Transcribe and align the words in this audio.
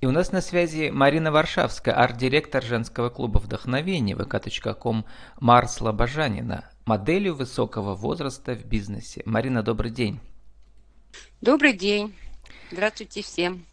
И 0.00 0.06
у 0.06 0.12
нас 0.12 0.30
на 0.30 0.40
связи 0.40 0.90
Марина 0.90 1.32
Варшавская, 1.32 1.92
арт-директор 1.92 2.62
женского 2.62 3.10
клуба 3.10 3.38
вдохновения 3.38 4.14
vk.com 4.14 5.04
Марс 5.40 5.80
Лобожанина, 5.80 6.70
моделью 6.84 7.34
высокого 7.34 7.96
возраста 7.96 8.54
в 8.54 8.64
бизнесе. 8.64 9.22
Марина, 9.24 9.64
добрый 9.64 9.90
день. 9.90 10.20
Добрый 11.40 11.72
день. 11.72 12.14
Здравствуйте 12.70 13.22
всем. 13.22 13.66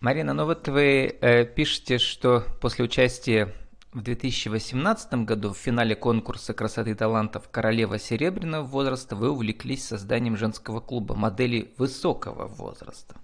Марина, 0.00 0.34
ну 0.34 0.44
вот 0.44 0.68
вы 0.68 1.16
э, 1.18 1.46
пишете, 1.46 1.96
что 1.96 2.44
после 2.60 2.84
участия 2.84 3.54
в 3.94 4.02
2018 4.02 5.14
году 5.24 5.54
в 5.54 5.56
финале 5.56 5.96
конкурса 5.96 6.52
красоты 6.52 6.90
и 6.90 6.94
талантов 6.94 7.48
«Королева 7.50 7.98
серебряного 7.98 8.66
возраста» 8.66 9.16
вы 9.16 9.30
увлеклись 9.30 9.86
созданием 9.86 10.36
женского 10.36 10.80
клуба 10.80 11.14
модели 11.14 11.72
высокого 11.78 12.48
возраста. 12.48 13.14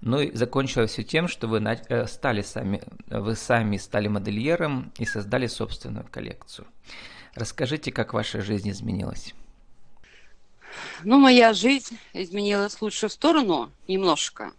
Ну 0.00 0.20
и 0.20 0.34
закончилось 0.34 0.92
все 0.92 1.02
тем, 1.02 1.28
что 1.28 1.48
вы 1.48 1.58
э, 1.58 2.06
стали 2.06 2.42
сами, 2.42 2.82
вы 3.08 3.34
сами 3.34 3.76
стали 3.78 4.08
модельером 4.08 4.92
и 4.98 5.04
создали 5.04 5.46
собственную 5.46 6.06
коллекцию. 6.10 6.66
Расскажите, 7.34 7.90
как 7.90 8.14
ваша 8.14 8.40
жизнь 8.40 8.70
изменилась? 8.70 9.34
Ну, 11.02 11.18
моя 11.18 11.52
жизнь 11.52 11.98
изменилась 12.12 12.76
в 12.76 12.82
лучшую 12.82 13.10
сторону 13.10 13.72
немножко. 13.88 14.52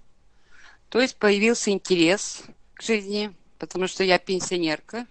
То 0.89 0.99
есть 0.99 1.15
появился 1.15 1.71
интерес 1.71 2.43
к 2.73 2.81
жизни, 2.81 3.31
потому 3.59 3.87
что 3.87 4.03
я 4.03 4.17
пенсионерка, 4.17 5.05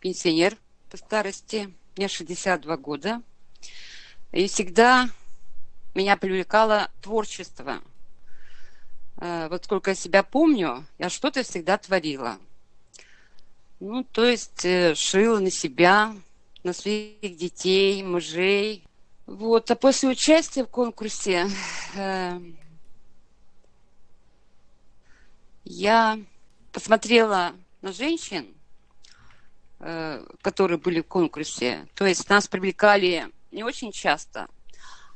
пенсионер 0.00 0.56
по 0.90 0.96
старости, 0.96 1.72
мне 1.96 2.08
62 2.08 2.76
года. 2.76 3.22
И 4.32 4.48
всегда 4.48 5.08
меня 5.94 6.16
привлекало 6.16 6.90
творчество– 7.02 7.80
Э, 7.89 7.89
вот 9.20 9.66
сколько 9.66 9.90
я 9.90 9.94
себя 9.94 10.22
помню, 10.22 10.86
я 10.98 11.10
что-то 11.10 11.42
всегда 11.42 11.76
творила. 11.76 12.38
Ну, 13.78 14.02
то 14.02 14.24
есть 14.24 14.64
э, 14.64 14.94
шила 14.94 15.38
на 15.40 15.50
себя, 15.50 16.14
на 16.62 16.72
своих 16.72 17.36
детей, 17.36 18.02
мужей. 18.02 18.84
Вот, 19.26 19.70
а 19.70 19.76
после 19.76 20.08
участия 20.08 20.64
в 20.64 20.68
конкурсе 20.68 21.48
э, 21.96 22.40
я 25.64 26.18
посмотрела 26.72 27.52
на 27.82 27.92
женщин, 27.92 28.46
э, 29.80 30.26
которые 30.40 30.78
были 30.78 31.02
в 31.02 31.06
конкурсе. 31.06 31.86
То 31.94 32.06
есть 32.06 32.28
нас 32.30 32.48
привлекали 32.48 33.30
не 33.50 33.64
очень 33.64 33.92
часто, 33.92 34.48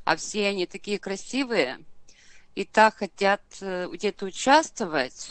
а 0.05 0.17
все 0.17 0.49
они 0.49 0.67
такие 0.67 0.99
красивые– 0.99 1.79
и 2.55 2.65
так 2.65 2.97
хотят 2.97 3.43
э, 3.61 3.89
где-то 3.93 4.27
участвовать, 4.27 5.31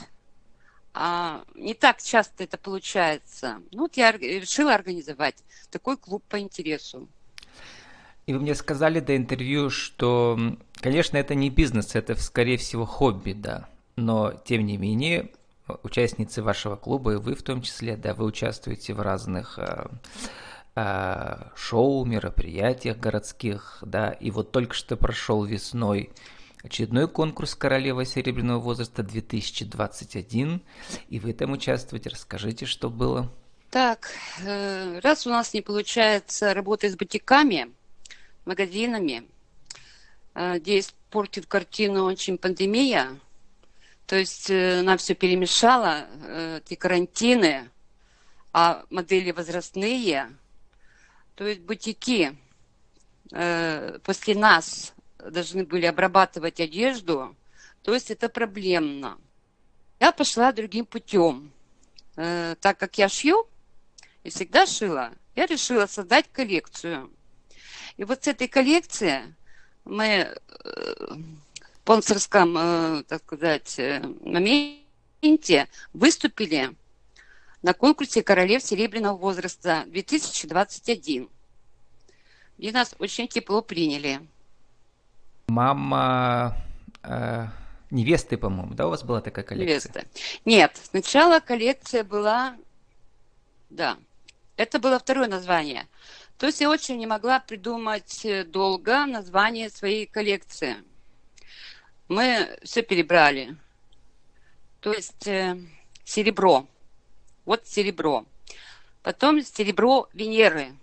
а 0.94 1.44
не 1.56 1.74
так 1.74 2.02
часто 2.02 2.44
это 2.44 2.58
получается. 2.58 3.62
Ну, 3.72 3.84
вот 3.84 3.98
я 3.98 4.12
решила 4.12 4.74
организовать 4.76 5.44
такой 5.72 5.98
клуб 5.98 6.24
по 6.30 6.40
интересу. 6.40 7.08
И 8.26 8.34
вы 8.34 8.40
мне 8.40 8.56
сказали 8.56 9.00
до 9.00 9.18
интервью, 9.18 9.70
что, 9.70 10.38
конечно, 10.76 11.18
это 11.18 11.36
не 11.36 11.50
бизнес, 11.50 11.96
это, 11.96 12.16
скорее 12.16 12.58
всего, 12.58 12.86
хобби, 12.86 13.34
да. 13.34 13.68
Но, 13.96 14.34
тем 14.46 14.66
не 14.66 14.78
менее, 14.78 15.32
участницы 15.84 16.42
вашего 16.42 16.76
клуба, 16.76 17.14
и 17.14 17.18
вы 17.18 17.36
в 17.36 17.44
том 17.44 17.62
числе, 17.62 17.98
да, 17.98 18.14
вы 18.14 18.26
участвуете 18.26 18.94
в 18.94 19.02
разных 19.02 19.60
э, 19.60 19.88
э, 20.76 21.38
шоу, 21.56 22.06
мероприятиях 22.06 22.98
городских, 22.98 23.80
да, 23.82 24.12
и 24.12 24.32
вот 24.32 24.52
только 24.52 24.74
что 24.74 24.96
прошел 24.96 25.44
весной 25.44 26.12
Очередной 26.64 27.10
конкурс 27.10 27.56
«Королева 27.56 28.06
серебряного 28.06 28.60
возраста 28.60 29.02
2021». 29.02 30.62
И 31.10 31.20
вы 31.20 31.34
там 31.34 31.52
участвуете. 31.52 32.10
Расскажите, 32.10 32.66
что 32.66 32.90
было. 32.90 33.30
Так, 33.74 34.12
э, 34.46 35.00
раз 35.00 35.28
у 35.28 35.32
нас 35.32 35.54
не 35.54 35.62
получается 35.62 36.54
работать 36.54 36.94
с 36.94 36.96
бутиками, 36.96 37.74
магазинами, 38.46 39.28
э, 40.36 40.60
здесь 40.60 40.94
портит 41.10 41.48
картину 41.48 42.04
очень 42.04 42.38
пандемия, 42.38 43.20
то 44.06 44.16
есть 44.16 44.52
э, 44.52 44.84
нам 44.84 45.00
все 45.00 45.16
перемешало, 45.16 46.06
эти 46.64 46.76
карантины, 46.76 47.72
а 48.52 48.86
модели 48.92 49.32
возрастные, 49.32 50.30
то 51.34 51.48
есть 51.48 51.62
бутики 51.62 52.38
после 54.04 54.36
нас 54.36 54.94
должны 55.30 55.66
были 55.66 55.86
обрабатывать 55.86 56.60
одежду, 56.60 57.36
то 57.82 57.94
есть 57.94 58.12
это 58.12 58.30
проблемно. 58.30 59.18
Я 60.00 60.12
пошла 60.12 60.52
другим 60.52 60.86
путем. 60.86 61.52
Э, 62.16 62.56
так 62.62 62.78
как 62.78 62.98
я 62.98 63.10
шью 63.10 63.48
и 64.24 64.30
всегда 64.30 64.66
шила, 64.66 65.14
я 65.36 65.46
решила 65.46 65.86
создать 65.88 66.32
коллекцию. 66.32 67.12
И 67.98 68.04
вот 68.04 68.24
с 68.24 68.28
этой 68.28 68.48
коллекции 68.48 69.36
мы 69.84 70.06
э, 70.06 70.36
в 70.66 71.84
спонсорском, 71.84 72.58
э, 72.58 73.04
так 73.04 73.24
сказать, 73.24 73.80
моменте 74.22 75.68
выступили 75.94 76.76
на 77.62 77.74
конкурсе 77.74 78.24
«Королев 78.24 78.64
серебряного 78.64 79.18
возраста» 79.18 79.84
2021. 79.88 81.30
И 82.58 82.72
нас 82.72 82.96
очень 83.00 83.28
тепло 83.28 83.62
приняли 83.62 84.22
мама 85.54 86.58
э, 87.04 87.48
невесты, 87.92 88.38
по-моему, 88.38 88.74
да, 88.74 88.88
у 88.88 88.90
вас 88.90 89.04
была 89.04 89.22
такая 89.22 89.46
коллекция? 89.46 89.92
Невеста. 89.92 90.06
Нет, 90.46 90.80
сначала 90.84 91.40
коллекция 91.40 92.04
была, 92.04 92.56
да, 93.70 93.98
это 94.58 94.80
было 94.80 94.98
второе 94.98 95.28
название. 95.28 95.88
То 96.40 96.48
есть 96.48 96.60
я 96.60 96.70
очень 96.70 96.98
не 96.98 97.06
могла 97.06 97.40
придумать 97.40 98.26
э, 98.26 98.44
долго 98.44 99.06
название 99.06 99.70
своей 99.70 100.08
коллекции. 100.08 100.78
Мы 102.08 102.58
все 102.64 102.82
перебрали. 102.82 103.56
То 104.80 104.92
есть 104.92 105.28
э, 105.28 105.58
серебро. 106.04 106.68
Вот 107.46 107.68
серебро. 107.68 108.26
Потом 109.04 109.44
серебро 109.44 110.10
Венеры. 110.14 110.76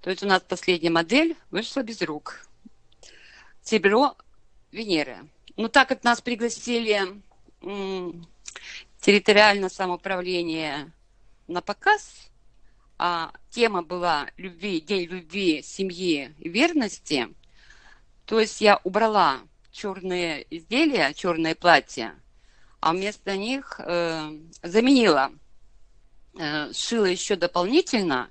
То 0.00 0.10
есть 0.10 0.22
у 0.24 0.26
нас 0.26 0.42
последняя 0.42 0.90
модель 0.90 1.36
вышла 1.50 1.82
без 1.82 2.02
рук 2.02 2.49
серебро 3.70 4.16
Венеры. 4.72 5.28
Ну, 5.56 5.68
так 5.68 5.88
как 5.88 6.02
нас 6.02 6.20
пригласили 6.20 7.22
территориальное 9.00 9.68
самоуправление 9.68 10.92
на 11.46 11.60
показ, 11.60 12.30
а 12.98 13.32
тема 13.50 13.82
была 13.82 14.28
любви, 14.36 14.80
День 14.80 15.08
любви, 15.08 15.62
семьи 15.62 16.34
и 16.38 16.48
верности, 16.48 17.28
то 18.26 18.40
есть 18.40 18.60
я 18.60 18.80
убрала 18.84 19.40
черные 19.72 20.46
изделия, 20.50 21.14
черное 21.14 21.54
платье, 21.54 22.14
а 22.80 22.92
вместо 22.92 23.36
них 23.36 23.80
э, 23.80 24.30
заменила, 24.62 25.32
э, 26.38 26.72
сшила 26.72 27.06
еще 27.06 27.36
дополнительно 27.36 28.30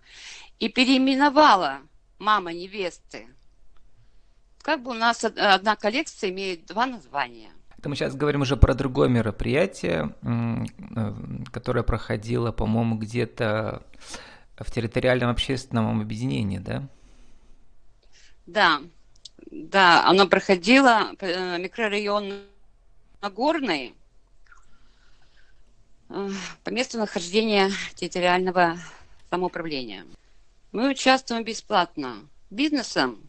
и 0.59 0.69
переименовала 0.69 1.81
мама 2.17 2.53
невесты 2.53 3.27
как 4.69 4.83
бы 4.83 4.91
у 4.91 4.93
нас 4.93 5.23
одна 5.23 5.75
коллекция 5.75 6.29
имеет 6.29 6.67
два 6.67 6.85
названия. 6.85 7.49
Это 7.79 7.89
мы 7.89 7.95
сейчас 7.95 8.15
говорим 8.15 8.41
уже 8.41 8.55
про 8.55 8.75
другое 8.75 9.09
мероприятие, 9.09 10.13
э, 10.21 11.45
которое 11.51 11.81
проходило, 11.81 12.51
по-моему, 12.51 12.95
где-то 12.95 13.81
в 14.59 14.69
территориальном 14.69 15.31
общественном 15.31 15.99
объединении, 15.99 16.59
да? 16.59 16.87
Да, 18.45 18.81
да, 19.49 20.07
оно 20.07 20.27
проходило 20.27 21.13
э, 21.19 21.57
микрорайон 21.57 22.43
Нагорный 23.23 23.95
э, 26.09 26.29
по 26.63 26.69
месту 26.69 26.99
нахождения 26.99 27.71
территориального 27.95 28.77
самоуправления. 29.31 30.05
Мы 30.71 30.91
участвуем 30.91 31.43
бесплатно. 31.43 32.17
Бизнесом 32.51 33.28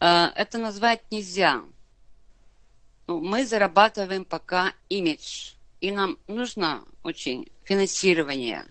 это 0.00 0.58
назвать 0.58 1.02
нельзя. 1.10 1.62
Ну, 3.06 3.20
мы 3.20 3.44
зарабатываем 3.44 4.24
пока 4.24 4.72
имидж, 4.88 5.52
и 5.80 5.90
нам 5.90 6.16
нужно 6.26 6.84
очень 7.02 7.50
финансирование. 7.64 8.64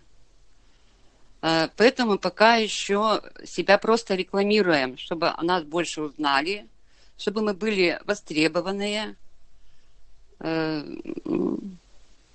Э, 1.41 1.69
поэтому 1.75 2.17
пока 2.17 2.55
еще 2.55 3.21
себя 3.45 3.77
просто 3.77 4.15
рекламируем, 4.15 4.97
чтобы 4.97 5.29
о 5.29 5.41
нас 5.43 5.63
больше 5.63 6.01
узнали, 6.01 6.67
чтобы 7.17 7.41
мы 7.41 7.53
были 7.53 7.99
востребованные. 8.05 9.15
Э, 10.39 10.83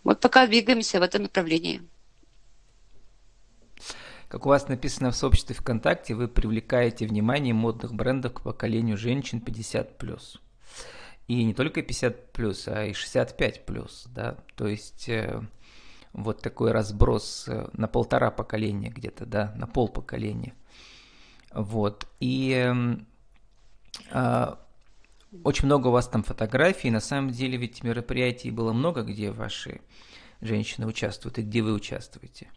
вот 0.02 0.20
пока 0.20 0.46
двигаемся 0.46 1.00
в 1.00 1.02
этом 1.02 1.22
направлении. 1.22 1.82
Как 4.34 4.46
у 4.46 4.48
вас 4.48 4.66
написано 4.66 5.12
в 5.12 5.16
сообществе 5.16 5.54
ВКонтакте, 5.54 6.16
вы 6.16 6.26
привлекаете 6.26 7.06
внимание 7.06 7.54
модных 7.54 7.94
брендов 7.94 8.32
к 8.32 8.40
поколению 8.40 8.96
женщин 8.96 9.38
50+. 9.38 10.40
И 11.28 11.44
не 11.44 11.54
только 11.54 11.82
50 11.82 12.32
плюс, 12.32 12.66
а 12.66 12.84
и 12.84 12.94
65 12.94 13.64
плюс, 13.64 14.08
да, 14.12 14.36
то 14.56 14.66
есть 14.66 15.08
э, 15.08 15.40
вот 16.12 16.42
такой 16.42 16.72
разброс 16.72 17.44
э, 17.46 17.68
на 17.74 17.86
полтора 17.86 18.32
поколения 18.32 18.88
где-то, 18.88 19.24
да, 19.24 19.54
на 19.56 19.68
пол 19.68 19.88
поколения. 19.88 20.54
Вот, 21.52 22.08
и 22.18 22.74
э, 24.10 24.54
очень 25.44 25.66
много 25.66 25.86
у 25.86 25.92
вас 25.92 26.08
там 26.08 26.24
фотографий, 26.24 26.90
на 26.90 26.98
самом 26.98 27.30
деле 27.30 27.56
ведь 27.56 27.84
мероприятий 27.84 28.50
было 28.50 28.72
много, 28.72 29.02
где 29.02 29.30
ваши 29.30 29.80
женщины 30.40 30.88
участвуют 30.88 31.38
и 31.38 31.42
где 31.42 31.62
вы 31.62 31.72
участвуете. 31.72 32.50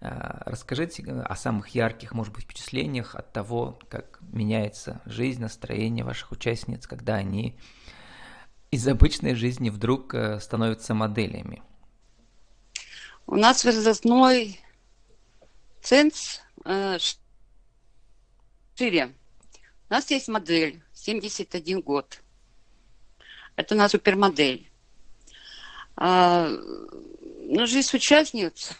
Э, 0.00 0.42
расскажите 0.46 1.02
о 1.02 1.36
самых 1.36 1.68
ярких, 1.68 2.12
может 2.12 2.32
быть, 2.32 2.44
впечатлениях 2.44 3.14
от 3.14 3.32
того, 3.32 3.78
как 3.88 4.18
меняется 4.20 5.00
жизнь, 5.06 5.40
настроение 5.40 6.04
ваших 6.04 6.32
участниц, 6.32 6.86
когда 6.86 7.14
они 7.14 7.58
из 8.70 8.86
обычной 8.86 9.34
жизни 9.34 9.70
вдруг 9.70 10.14
э, 10.14 10.40
становятся 10.40 10.94
моделями? 10.94 11.62
У 13.26 13.36
нас 13.36 13.64
возрастной 13.64 14.60
ценз 15.82 16.40
э, 16.64 16.98
шире. 18.76 19.14
У 19.88 19.92
нас 19.92 20.10
есть 20.10 20.28
модель, 20.28 20.82
71 20.92 21.80
год. 21.80 22.20
Это 23.56 23.74
у 23.74 23.78
нас 23.78 23.92
супермодель. 23.92 24.70
А, 25.96 26.48
ну, 26.48 27.66
жизнь 27.66 27.96
участниц, 27.96 28.72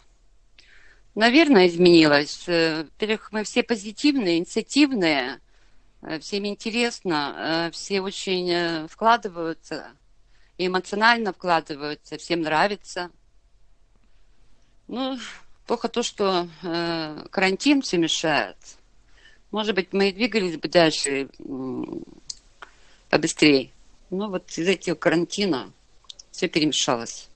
наверное, 1.16 1.66
изменилась. 1.66 2.44
Э, 2.46 2.84
во-первых, 2.84 3.32
мы 3.32 3.42
все 3.42 3.64
позитивные, 3.64 4.38
инициативные, 4.38 5.40
Э, 6.06 6.20
всем 6.20 6.46
интересно, 6.46 7.34
э, 7.36 7.70
все 7.72 8.00
очень 8.00 8.48
э, 8.50 8.86
вкладываются, 8.88 9.90
эмоционально 10.56 11.32
вкладываются, 11.32 12.16
всем 12.16 12.42
нравится. 12.42 13.10
Ну, 14.86 15.18
плохо 15.66 15.88
то, 15.88 16.04
что 16.04 16.48
карантин 17.30 17.82
все 17.82 17.98
мешает. 17.98 18.56
Может 19.50 19.74
быть, 19.74 19.92
мы 19.92 20.10
и 20.10 20.12
двигались 20.12 20.56
бы 20.56 20.68
дальше 20.68 21.28
побыстрее. 23.10 23.72
Но 24.10 24.28
вот 24.28 24.48
из-за 24.56 24.72
этого 24.72 24.94
карантина 24.94 25.72
все 26.30 26.48
перемешалось. 26.48 27.28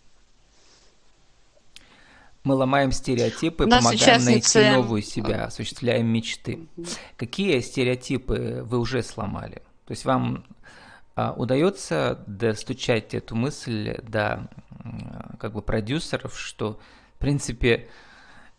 Мы 2.43 2.55
ломаем 2.55 2.91
стереотипы, 2.91 3.65
помогаем 3.65 3.97
участницы... 3.97 4.61
найти 4.61 4.77
новую 4.77 5.03
себя, 5.03 5.45
осуществляем 5.45 6.07
мечты. 6.07 6.69
Какие 7.17 7.61
стереотипы 7.61 8.63
вы 8.65 8.79
уже 8.79 9.03
сломали? 9.03 9.63
То 9.85 9.93
есть 9.93 10.07
вам 10.07 10.45
а, 11.15 11.33
удается 11.33 12.25
достучать 12.27 13.13
эту 13.13 13.37
мысль 13.37 13.99
до 14.03 14.49
как 15.39 15.53
бы 15.53 15.61
продюсеров, 15.61 16.39
что 16.39 16.81
в 17.17 17.19
принципе 17.19 17.89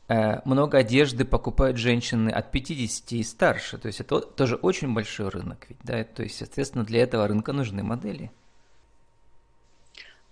э, 0.07 0.42
много 0.45 0.78
одежды 0.78 1.25
покупают 1.25 1.78
женщины 1.78 2.30
от 2.30 2.51
50 2.51 3.13
и 3.13 3.24
старше. 3.24 3.80
То 3.80 3.88
есть 3.88 4.00
это 4.00 4.19
тоже 4.22 4.57
очень 4.57 4.94
большой 4.94 5.30
рынок 5.30 5.66
ведь, 5.69 5.80
да? 5.83 6.04
То 6.04 6.22
есть, 6.22 6.38
соответственно, 6.38 6.83
для 6.83 7.01
этого 7.01 7.28
рынка 7.28 7.51
нужны 7.51 7.81
модели. 7.81 8.31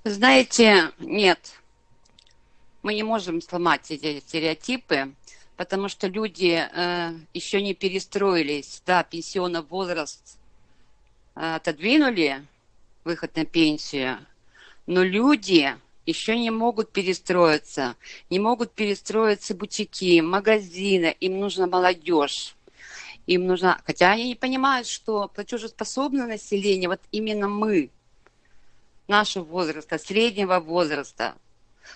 Знаете, 0.03 0.91
нет 0.99 1.59
мы 2.81 2.93
не 2.93 3.03
можем 3.03 3.41
сломать 3.41 3.91
эти 3.91 4.19
стереотипы, 4.19 5.13
потому 5.57 5.89
что 5.89 6.07
люди 6.07 6.65
э, 6.71 7.13
еще 7.33 7.61
не 7.61 7.73
перестроились, 7.73 8.81
да, 8.85 9.03
пенсионный 9.03 9.61
возраст 9.61 10.37
э, 11.35 11.55
отодвинули, 11.55 12.45
выход 13.03 13.35
на 13.35 13.45
пенсию, 13.45 14.19
но 14.85 15.03
люди 15.03 15.75
еще 16.05 16.37
не 16.37 16.49
могут 16.49 16.91
перестроиться, 16.91 17.95
не 18.29 18.39
могут 18.39 18.71
перестроиться 18.71 19.53
бутики, 19.53 20.21
магазины, 20.21 21.15
им 21.19 21.39
нужна 21.39 21.67
молодежь. 21.67 22.55
Им 23.27 23.45
нужна, 23.45 23.79
хотя 23.85 24.11
они 24.11 24.29
не 24.29 24.35
понимают, 24.35 24.87
что 24.87 25.27
платежеспособное 25.27 26.25
население, 26.25 26.89
вот 26.89 27.01
именно 27.11 27.47
мы, 27.47 27.91
нашего 29.07 29.43
возраста, 29.43 29.99
среднего 29.99 30.59
возраста, 30.59 31.35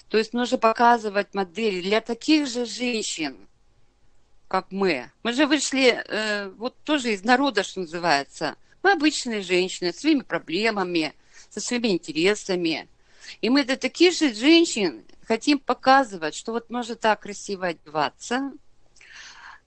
то 0.09 0.18
есть 0.18 0.33
нужно 0.33 0.57
показывать 0.57 1.33
модели 1.33 1.81
для 1.81 2.01
таких 2.01 2.47
же 2.47 2.65
женщин, 2.65 3.38
как 4.47 4.71
мы. 4.71 5.12
Мы 5.24 5.33
же 5.33 5.45
вышли 5.45 6.03
э, 6.07 6.50
вот 6.50 6.75
тоже 6.83 7.13
из 7.13 7.24
народа, 7.24 7.63
что 7.63 7.81
называется. 7.81 8.56
Мы 8.83 8.91
обычные 8.91 9.41
женщины, 9.41 9.94
с 9.94 10.00
своими 10.00 10.21
проблемами, 10.21 11.13
со 11.50 11.59
своими 11.59 11.89
интересами. 11.89 12.88
И 13.41 13.50
мы 13.50 13.63
для 13.63 13.77
таких 13.77 14.13
же 14.13 14.33
женщин 14.33 15.03
хотим 15.25 15.59
показывать, 15.59 16.35
что 16.35 16.51
вот 16.51 16.69
можно 16.69 16.95
так 16.95 17.21
красиво 17.21 17.68
одеваться, 17.68 18.51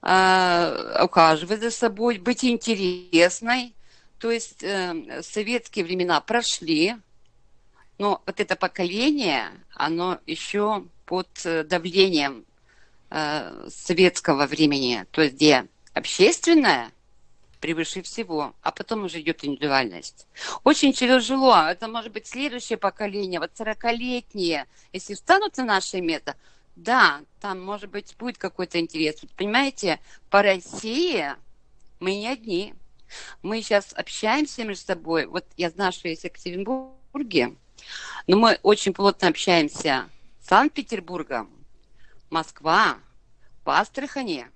э, 0.01 1.03
ухаживать 1.03 1.61
за 1.61 1.71
собой, 1.71 2.19
быть 2.19 2.45
интересной. 2.45 3.73
То 4.19 4.31
есть 4.31 4.63
э, 4.63 5.21
советские 5.21 5.85
времена 5.85 6.21
прошли, 6.21 6.95
но 7.97 8.21
вот 8.25 8.39
это 8.39 8.55
поколение, 8.55 9.51
оно 9.73 10.19
еще 10.25 10.85
под 11.05 11.27
э, 11.45 11.63
давлением 11.63 12.45
э, 13.09 13.67
советского 13.69 14.45
времени, 14.45 15.05
то 15.11 15.21
есть 15.21 15.35
где 15.35 15.67
общественное 15.93 16.91
превыше 17.59 18.03
всего, 18.03 18.53
а 18.61 18.71
потом 18.71 19.05
уже 19.05 19.19
идет 19.19 19.43
индивидуальность. 19.43 20.27
Очень 20.63 20.93
тяжело, 20.93 21.55
это 21.67 21.87
может 21.87 22.11
быть 22.11 22.27
следующее 22.27 22.77
поколение, 22.77 23.39
вот 23.39 23.51
40-летние, 23.53 24.67
если 24.93 25.15
встанут 25.15 25.57
на 25.57 25.65
наше 25.65 25.99
место, 26.01 26.35
да, 26.75 27.21
там, 27.41 27.59
может 27.59 27.89
быть, 27.89 28.15
будет 28.17 28.37
какой-то 28.37 28.79
интерес. 28.79 29.17
Вот, 29.23 29.31
понимаете, 29.31 29.99
по 30.29 30.43
России 30.43 31.25
мы 31.99 32.15
не 32.15 32.27
одни. 32.27 32.75
Мы 33.41 33.61
сейчас 33.61 33.93
общаемся 33.93 34.63
между 34.63 34.85
собой. 34.85 35.25
Вот 35.25 35.45
я 35.55 35.71
знаю, 35.71 35.91
что 35.91 36.07
есть 36.07 36.21
в 36.21 36.25
Екатеринбурге, 36.25 37.55
но 38.27 38.37
мы 38.37 38.59
очень 38.61 38.93
плотно 38.93 39.29
общаемся 39.29 40.09
с 40.41 40.47
Санкт-Петербургом, 40.47 41.49
Москва, 42.29 42.99
по 43.63 43.79
Астрахани. 43.79 44.47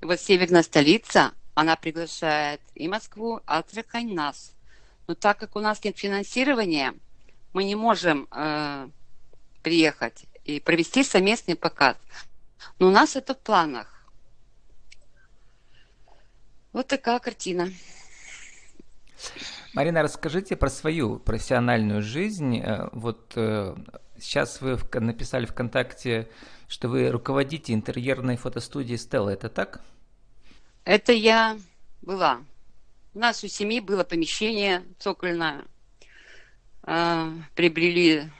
И 0.00 0.04
вот 0.04 0.20
северная 0.20 0.62
столица, 0.62 1.32
она 1.54 1.76
приглашает 1.76 2.60
и 2.74 2.88
Москву, 2.88 3.40
Астрахань 3.46 4.12
нас. 4.14 4.52
Но 5.06 5.14
так 5.14 5.38
как 5.38 5.54
у 5.54 5.60
нас 5.60 5.82
нет 5.84 5.96
финансирования, 5.96 6.94
мы 7.52 7.64
не 7.64 7.76
можем 7.76 8.28
э, 8.30 8.88
приехать 9.62 10.26
и 10.44 10.60
провести 10.60 11.04
совместный 11.04 11.54
показ. 11.54 11.96
Но 12.78 12.88
у 12.88 12.90
нас 12.90 13.14
это 13.14 13.34
в 13.34 13.38
планах. 13.38 13.92
Вот 16.72 16.88
такая 16.88 17.20
картина. 17.20 17.70
Марина, 19.76 20.02
расскажите 20.02 20.56
про 20.56 20.70
свою 20.70 21.18
профессиональную 21.18 22.00
жизнь. 22.00 22.60
Э, 22.60 22.88
вот 22.92 23.32
э, 23.36 23.76
сейчас 24.18 24.62
вы 24.62 24.78
написали 24.94 25.44
ВКонтакте, 25.44 26.30
что 26.66 26.88
вы 26.88 27.10
руководите 27.10 27.74
интерьерной 27.74 28.38
фотостудией 28.38 28.96
Стелла. 28.96 29.28
Это 29.28 29.50
так? 29.50 29.82
Это 30.86 31.12
я 31.12 31.58
была. 32.00 32.40
У 33.12 33.18
нас 33.18 33.44
у 33.44 33.48
семьи 33.48 33.80
было 33.80 34.02
помещение 34.02 34.82
цокольное. 34.98 35.64
А, 36.82 37.30
приобрели, 37.54 38.30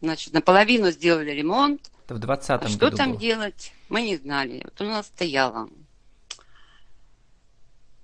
значит, 0.00 0.32
наполовину 0.32 0.92
сделали 0.92 1.32
ремонт. 1.32 1.90
Это 2.04 2.14
в 2.14 2.18
20 2.20 2.50
а 2.50 2.68
Что 2.68 2.92
там 2.92 3.10
было. 3.10 3.20
делать, 3.20 3.72
мы 3.88 4.02
не 4.02 4.16
знали. 4.16 4.60
Вот 4.62 4.80
у 4.80 4.84
нас 4.84 5.08
стояло. 5.08 5.68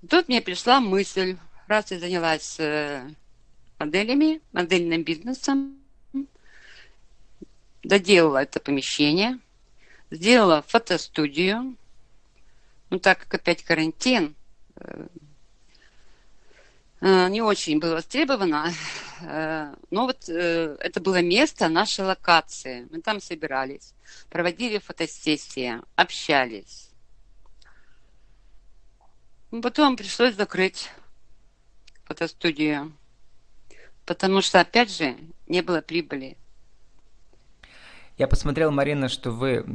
Тут 0.09 0.27
мне 0.27 0.41
пришла 0.41 0.81
мысль 0.81 1.37
я 1.73 1.99
занялась 1.99 2.59
э, 2.59 3.09
моделями, 3.79 4.41
модельным 4.51 5.03
бизнесом, 5.03 5.77
доделала 7.83 8.39
это 8.39 8.59
помещение, 8.59 9.39
сделала 10.09 10.63
фотостудию. 10.67 11.75
Ну, 12.89 12.99
так 12.99 13.19
как 13.19 13.35
опять 13.35 13.63
карантин, 13.63 14.35
э, 14.75 15.07
э, 16.99 17.29
не 17.29 17.41
очень 17.41 17.79
было 17.79 17.95
востребовано, 17.95 18.71
но 19.91 20.05
вот 20.07 20.27
это 20.27 20.99
было 20.99 21.21
место 21.21 21.69
нашей 21.69 22.05
локации. 22.05 22.87
Мы 22.91 23.01
там 23.01 23.21
собирались, 23.21 23.93
проводили 24.29 24.79
фотосессии, 24.79 25.79
общались. 25.95 26.89
Потом 29.51 29.95
пришлось 29.95 30.35
закрыть 30.35 30.89
фотостудию, 32.11 32.91
потому 34.05 34.41
что, 34.41 34.59
опять 34.59 34.95
же, 34.95 35.15
не 35.47 35.61
было 35.61 35.81
прибыли. 35.81 36.37
Я 38.17 38.27
посмотрел, 38.27 38.71
Марина, 38.71 39.07
что 39.07 39.31
вы 39.31 39.65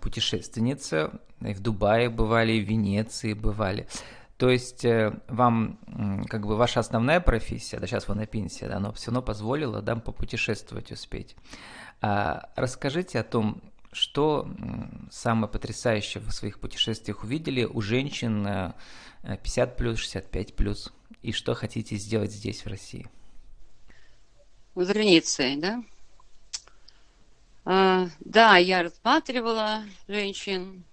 путешественница, 0.00 1.20
и 1.40 1.52
в 1.52 1.60
Дубае 1.60 2.10
бывали, 2.10 2.52
и 2.52 2.64
в 2.64 2.68
Венеции 2.68 3.32
бывали. 3.32 3.88
То 4.36 4.48
есть 4.50 4.84
э, 4.84 5.18
вам, 5.26 5.80
как 6.28 6.46
бы, 6.46 6.56
ваша 6.56 6.78
основная 6.78 7.18
профессия, 7.18 7.80
да, 7.80 7.88
сейчас 7.88 8.06
вы 8.06 8.14
на 8.14 8.26
пенсии, 8.26 8.66
да, 8.66 8.78
но 8.78 8.92
все 8.92 9.06
равно 9.06 9.22
позволила, 9.22 9.82
да, 9.82 9.96
попутешествовать 9.96 10.92
успеть. 10.92 11.34
А 12.00 12.50
расскажите 12.54 13.18
о 13.18 13.24
том, 13.24 13.60
что 13.90 14.48
самое 15.10 15.50
потрясающее 15.50 16.22
в 16.22 16.30
своих 16.30 16.60
путешествиях 16.60 17.24
увидели 17.24 17.64
у 17.64 17.80
женщин 17.80 18.72
50 19.24 19.76
плюс, 19.76 19.98
65 19.98 20.54
плюс, 20.54 20.92
и 21.28 21.32
что 21.32 21.54
хотите 21.54 21.96
сделать 21.96 22.32
здесь, 22.32 22.64
в 22.64 22.68
России? 22.68 23.06
За 24.74 24.94
границей, 24.94 25.56
да? 25.56 25.84
А, 27.66 28.08
да, 28.20 28.56
я 28.56 28.82
рассматривала 28.82 29.84
женщин. 30.06 30.84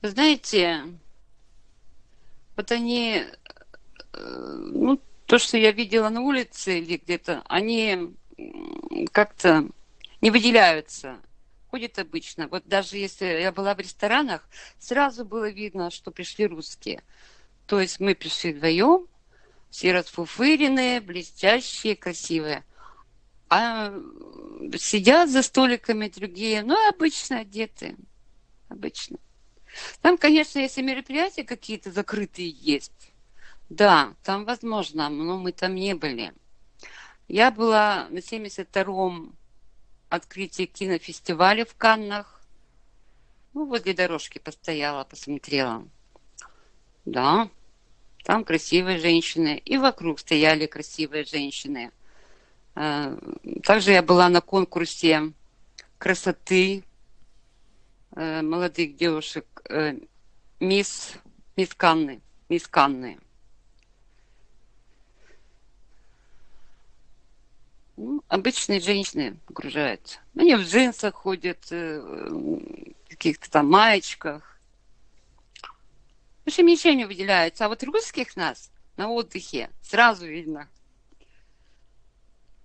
Вы 0.00 0.08
знаете, 0.08 0.84
вот 2.56 2.72
они, 2.72 3.24
э, 4.14 4.56
ну, 4.72 4.98
то, 5.26 5.38
что 5.38 5.58
я 5.58 5.70
видела 5.72 6.08
на 6.08 6.22
улице 6.22 6.78
или 6.78 6.96
где-то, 6.96 7.42
они 7.44 8.14
как-то 9.12 9.68
не 10.22 10.30
выделяются. 10.30 11.18
Ходят 11.70 11.98
обычно. 11.98 12.48
Вот 12.48 12.66
даже 12.66 12.96
если 12.96 13.26
я 13.26 13.52
была 13.52 13.74
в 13.74 13.80
ресторанах, 13.80 14.48
сразу 14.78 15.26
было 15.26 15.50
видно, 15.50 15.90
что 15.90 16.10
пришли 16.10 16.46
русские. 16.46 17.02
То 17.66 17.80
есть 17.80 18.00
мы 18.00 18.14
пришли 18.14 18.54
вдвоем, 18.54 19.08
все 19.72 19.92
расфуфыренные, 19.92 21.00
блестящие, 21.00 21.96
красивые. 21.96 22.62
А 23.48 23.90
сидят 24.78 25.30
за 25.30 25.42
столиками 25.42 26.08
другие, 26.08 26.62
ну, 26.62 26.76
обычно 26.90 27.40
одеты. 27.40 27.96
Обычно. 28.68 29.18
Там, 30.02 30.18
конечно, 30.18 30.58
если 30.58 30.82
мероприятия 30.82 31.42
какие-то 31.42 31.90
закрытые 31.90 32.50
есть, 32.50 33.12
да, 33.70 34.14
там 34.22 34.44
возможно, 34.44 35.08
но 35.08 35.38
мы 35.38 35.52
там 35.52 35.74
не 35.74 35.94
были. 35.94 36.34
Я 37.26 37.50
была 37.50 38.08
на 38.10 38.18
72-м 38.18 39.34
открытии 40.10 40.66
кинофестиваля 40.66 41.64
в 41.64 41.74
Каннах. 41.76 42.42
Ну, 43.54 43.64
возле 43.64 43.94
дорожки 43.94 44.38
постояла, 44.38 45.04
посмотрела. 45.04 45.88
Да, 47.06 47.48
там 48.22 48.44
красивые 48.44 48.98
женщины, 48.98 49.60
и 49.64 49.76
вокруг 49.78 50.20
стояли 50.20 50.66
красивые 50.66 51.24
женщины– 51.24 51.90
Э, 52.74 53.16
также 53.62 53.92
я 53.92 54.02
была 54.02 54.28
на 54.28 54.40
конкурсе 54.40 55.32
красоты 55.98 56.84
э, 58.16 58.42
молодых 58.42 58.96
девушек 58.96 59.46
э, 59.68 59.98
мисс, 60.60 61.14
мисс 61.56 61.74
Канны, 61.74 62.20
мисс 62.48 62.66
Канны. 62.66 63.18
Ну, 67.96 68.22
обычные 68.28 68.80
женщины 68.80 69.36
окружают. 69.48 70.20
Они 70.34 70.54
в 70.56 70.62
джинсах 70.62 71.14
ходят, 71.14 71.70
в 71.70 72.60
каких-то 73.08 73.50
там 73.50 73.70
маечках. 73.70 74.51
В 76.52 76.54
общем, 76.54 76.66
ничего 76.66 76.92
не 76.92 77.06
выделяется. 77.06 77.64
А 77.64 77.68
вот 77.68 77.82
русских 77.82 78.36
нас 78.36 78.70
на 78.96 79.08
отдыхе 79.08 79.70
сразу 79.80 80.26
видно– 80.26 80.68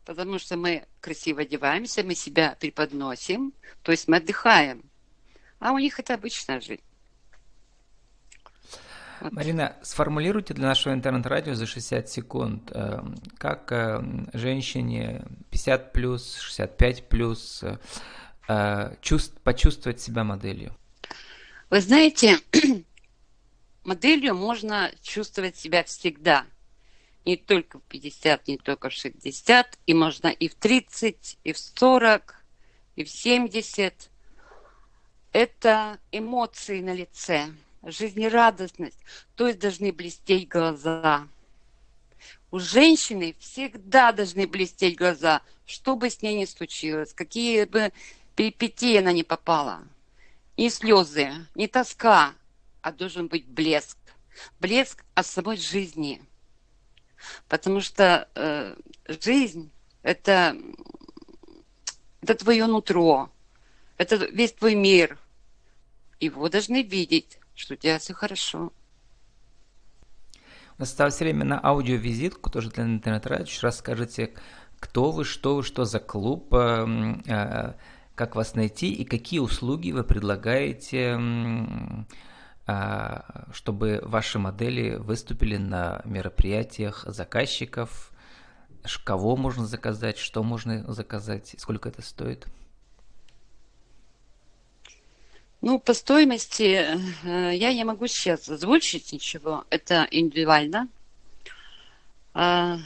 потому 0.08 0.39
что 0.39 0.56
мы 0.56 0.86
красиво 1.01 1.41
одеваемся, 1.41 2.01
мы 2.01 2.15
себя 2.15 2.56
преподносим, 2.60 3.53
то 3.84 3.91
есть 3.91 4.08
мы 4.08 4.17
отдыхаем. 4.17 4.84
А 5.60 5.74
у 5.74 5.77
них 5.77 6.00
это 6.00 6.13
обычная 6.13 6.62
жизнь. 6.62 6.82
Вот. 9.20 9.34
Марина, 9.34 9.75
сформулируйте 9.82 10.53
для 10.53 10.67
нашего 10.67 10.94
интернет-радио 10.94 11.56
за 11.56 11.65
60 11.65 12.08
секунд, 12.08 12.72
э, 12.74 13.00
как 13.38 13.72
э, 13.72 14.01
женщине 14.34 15.25
50 15.50 15.91
плюс, 15.91 16.38
65 16.38 17.10
плюс 17.10 17.63
э, 18.48 18.96
чувств, 19.01 19.36
почувствовать 19.44 20.00
себя 20.00 20.24
моделью? 20.24 20.74
Вы 21.70 21.82
знаете, 21.82 22.38
моделью 23.88 24.36
можно 24.36 24.91
чувствовать 25.01 25.58
себя 25.58 25.84
всегда– 25.84 26.46
не 27.27 27.36
только 27.36 27.79
в 27.79 27.84
50, 27.84 28.48
не 28.48 28.58
только 28.58 28.89
в 28.89 28.94
60, 28.94 29.77
и 29.86 29.94
можно 29.94 30.27
и 30.27 30.48
в 30.48 30.56
30, 30.56 31.38
и 31.44 31.51
в 31.51 31.58
40, 31.58 32.36
и 32.96 33.03
в 33.03 33.10
70. 33.10 34.10
Это 35.34 36.00
эмоции 36.13 36.79
на 36.79 36.94
лице, 36.94 37.53
жизнерадостность, 37.84 38.98
то 39.36 39.48
есть 39.48 39.60
должны 39.60 39.91
блестеть 39.91 40.48
глаза. 40.48 41.27
У 42.50 42.60
женщины 42.60 43.36
всегда 43.39 44.13
должны 44.13 44.48
блестеть 44.48 44.98
глаза, 44.98 45.41
что 45.65 45.98
бы 45.98 46.10
с 46.10 46.22
ней 46.22 46.39
ни 46.39 46.46
случилось, 46.46 47.13
какие 47.13 47.65
бы 47.65 47.91
перипетии 48.38 48.96
она 48.96 49.12
не 49.12 49.24
попала. 49.24 49.84
Не 50.56 50.70
слезы, 50.70 51.34
не 51.56 51.67
тоска, 51.67 52.34
а 52.88 52.91
должен 52.91 53.27
быть 53.27 53.48
блеск. 53.48 53.98
Блеск 54.60 55.03
от 55.15 55.25
самой 55.25 55.58
жизни– 55.58 56.22
Потому 57.48 57.82
что 57.82 58.27
э, 58.36 58.75
жизнь 59.22 59.72
это, 60.03 60.56
это 62.22 62.36
твое 62.36 62.65
нутро, 62.67 63.29
это 63.98 64.15
весь 64.15 64.53
твой 64.53 64.75
мир. 64.75 65.17
Его 66.20 66.50
должны 66.50 66.82
видеть, 66.82 67.39
что 67.56 67.74
у 67.74 67.77
тебя 67.77 68.00
все 68.00 68.13
хорошо. 68.13 68.72
У 70.77 70.82
нас 70.82 70.89
осталось 70.89 71.20
время 71.20 71.44
на 71.44 71.60
аудиовизитку, 71.60 72.50
тоже 72.50 72.70
для 72.70 72.84
интернет-радио. 72.84 73.46
Еще 73.46 73.62
раз 73.62 73.79
скажите, 73.79 74.34
кто 74.79 75.12
вы, 75.12 75.25
что 75.25 75.56
вы, 75.56 75.63
что 75.63 75.86
за 75.86 76.00
клуб, 76.00 76.53
э, 76.53 76.86
э, 77.25 77.74
как 78.15 78.36
вас 78.36 78.56
найти 78.56 78.94
и 78.94 79.06
какие 79.06 79.39
услуги 79.39 79.91
вы 79.91 80.03
предлагаете 80.03 81.17
чтобы 83.53 84.01
ваши 84.03 84.39
модели 84.39 84.95
выступили 84.95 85.55
на 85.55 86.01
мероприятиях 86.03 87.05
заказчиков, 87.07 88.12
кого 89.03 89.36
можно 89.36 89.65
заказать, 89.65 90.17
что 90.17 90.43
можно 90.43 90.91
заказать, 90.91 91.55
сколько 91.57 91.89
это 91.89 92.01
стоит? 92.01 92.45
Ну, 95.62 95.79
по 95.79 95.93
стоимости 95.93 96.86
э, 97.24 97.55
я 97.55 97.74
не 97.74 97.83
могу 97.83 98.07
сейчас 98.07 98.47
озвучить 98.47 99.12
ничего. 99.12 99.65
Это 99.71 100.07
индивидуально. 100.12 100.88
А, 102.33 102.77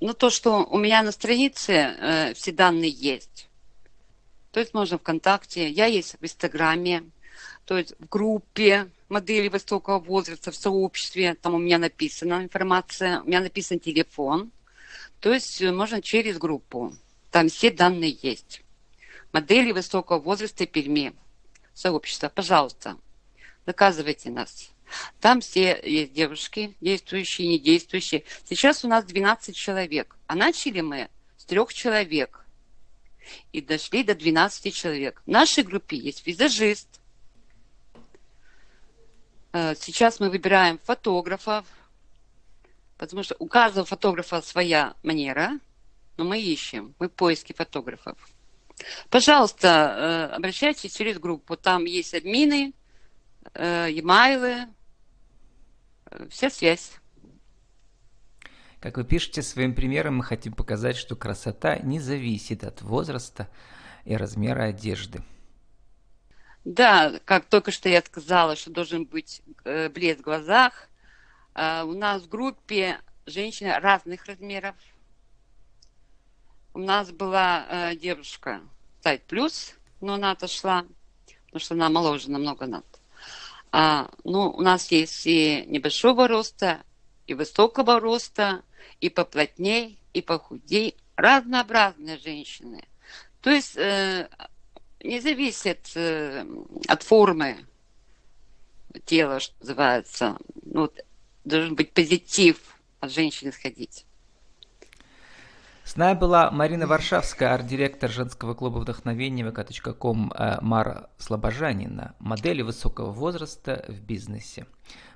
но 0.00 0.14
то, 0.14 0.30
что 0.30 0.64
у 0.64 0.78
меня 0.78 1.02
на 1.02 1.12
странице 1.12 1.72
э, 1.72 2.34
все 2.34 2.50
данные 2.50 2.90
есть. 2.90 3.48
То 4.52 4.60
есть 4.60 4.72
можно 4.74 4.98
ВКонтакте, 4.98 5.68
я 5.68 5.86
есть 5.86 6.16
в 6.18 6.24
Инстаграме, 6.24 7.04
то 7.64 7.78
есть 7.78 7.94
в 7.98 8.08
группе 8.08 8.90
модели 9.08 9.48
высокого 9.48 9.98
возраста, 9.98 10.50
в 10.50 10.56
сообществе, 10.56 11.34
там 11.34 11.54
у 11.54 11.58
меня 11.58 11.78
написана 11.78 12.42
информация, 12.42 13.20
у 13.20 13.26
меня 13.26 13.40
написан 13.40 13.78
телефон, 13.78 14.50
то 15.20 15.32
есть 15.32 15.60
э, 15.62 15.72
можно 15.72 16.02
через 16.02 16.38
группу, 16.38 16.94
там 17.30 17.48
все 17.48 17.70
данные 17.70 18.18
есть. 18.22 18.62
Модели 19.32 19.72
высокого 19.72 20.18
возраста 20.18 20.66
Перми, 20.66 21.14
сообщество, 21.74 22.28
пожалуйста, 22.28 22.96
заказывайте 23.66 24.30
нас. 24.30 24.70
Там 25.20 25.40
все 25.40 25.80
есть 25.84 26.12
девушки, 26.12 26.76
действующие, 26.80 27.48
не 27.48 27.58
действующие. 27.58 28.24
Сейчас 28.44 28.84
у 28.84 28.88
нас 28.88 29.04
12 29.04 29.56
человек, 29.56 30.16
а 30.26 30.34
начали 30.34 30.80
мы 30.80 31.08
с 31.36 31.44
трех 31.44 31.72
человек 31.72 32.44
и 33.52 33.60
дошли 33.60 34.02
до 34.02 34.14
12 34.14 34.74
человек. 34.74 35.22
В 35.24 35.30
нашей 35.30 35.64
группе 35.64 35.96
есть 35.96 36.26
визажист, 36.26 37.00
сейчас 39.52 40.20
мы 40.20 40.30
выбираем 40.30 40.78
фотографов, 40.82 41.66
потому 42.96 43.22
что 43.22 43.36
у 43.38 43.46
каждого 43.46 43.84
фотографа 43.84 44.40
своя 44.40 44.94
манера, 45.02 45.58
но 46.16 46.24
мы 46.24 46.40
ищем, 46.40 46.94
мы 46.98 47.08
в 47.08 47.12
поиске 47.12 47.54
фотографов. 47.54 48.16
Пожалуйста, 49.10 50.28
э, 50.30 50.34
обращайтесь 50.34 50.94
через 50.94 51.18
группу, 51.18 51.56
там 51.56 51.84
есть 51.84 52.14
админы, 52.14 52.72
э, 53.54 53.90
e-mail, 53.90 54.68
вся 56.30 56.50
связь. 56.50 56.92
Как 58.80 58.96
вы 58.96 59.04
пишете 59.04 59.42
своим 59.42 59.74
примером, 59.74 60.16
мы 60.16 60.24
хотим 60.24 60.54
показать, 60.54 60.96
что 60.96 61.14
красота 61.14 61.78
не 61.78 62.00
зависит 62.00 62.64
от 62.64 62.82
возраста 62.82 63.48
и 64.04 64.16
размера 64.16 64.64
одежды. 64.64 65.22
Да, 66.64 67.18
как 67.24 67.46
только 67.46 67.72
что 67.72 67.88
я 67.88 68.00
сказала, 68.02 68.54
что 68.54 68.70
должен 68.70 69.04
быть 69.04 69.42
э, 69.64 69.88
блеск 69.88 70.20
в 70.20 70.24
глазах. 70.24 70.88
Э, 71.54 71.82
у 71.82 71.92
нас 71.92 72.22
в 72.22 72.28
группе 72.28 73.00
женщины 73.26 73.78
разных 73.80 74.26
размеров. 74.26 74.76
У 76.72 76.78
нас 76.78 77.10
была 77.10 77.66
э, 77.68 77.96
девушка 77.96 78.60
сайт 79.02 79.24
плюс, 79.24 79.74
но 80.00 80.14
она 80.14 80.30
отошла, 80.30 80.84
потому 81.46 81.60
что 81.60 81.74
она 81.74 81.90
моложе 81.90 82.30
намного 82.30 82.66
нас. 82.66 82.84
А, 83.72 84.10
ну, 84.22 84.50
у 84.50 84.60
нас 84.60 84.90
есть 84.92 85.26
и 85.26 85.64
небольшого 85.66 86.28
роста, 86.28 86.82
и 87.26 87.34
высокого 87.34 87.98
роста, 87.98 88.62
и 89.00 89.08
поплотней, 89.08 89.98
и 90.12 90.22
похудей. 90.22 90.96
Разнообразные 91.16 92.18
женщины. 92.18 92.84
То 93.40 93.50
есть 93.50 93.76
не 95.02 95.20
зависит 95.20 95.90
э, 95.94 96.44
от 96.88 97.02
формы 97.02 97.66
тела, 99.04 99.40
что 99.40 99.54
называется. 99.60 100.36
Ну, 100.64 100.90
должен 101.44 101.74
быть 101.74 101.92
позитив 101.92 102.58
от 103.00 103.10
женщины 103.10 103.50
исходить. 103.50 104.06
С 105.84 105.96
нами 105.96 106.16
была 106.16 106.50
Марина 106.50 106.86
Варшавская, 106.86 107.52
арт-директор 107.52 108.08
женского 108.08 108.54
клуба 108.54 108.78
вдохновения 108.78 109.44
vk.com 109.44 110.32
э, 110.32 110.58
Мара 110.60 111.10
Слобожанина, 111.18 112.14
модели 112.20 112.62
высокого 112.62 113.10
возраста 113.10 113.84
в 113.88 114.00
бизнесе. 114.00 114.66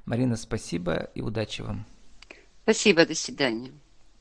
Марина, 0.04 0.36
спасибо 0.36 1.08
и 1.14 1.20
удачи 1.20 1.62
вам. 1.62 1.86
Спасибо, 2.64 3.06
до 3.06 3.14
свидания. 3.14 3.70